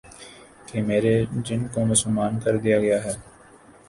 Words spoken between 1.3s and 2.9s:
جن کو مسلمان کر دیا